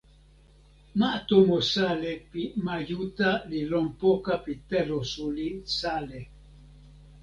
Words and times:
ma 0.99 1.11
tomo 1.27 1.57
Sale 1.71 2.13
pi 2.29 2.43
ma 2.63 2.75
Juta 2.89 3.31
li 3.49 3.61
lon 3.71 3.87
poka 4.01 4.35
pi 4.43 4.53
telo 4.69 4.97
suli 5.11 5.47
Sale. 5.79 6.19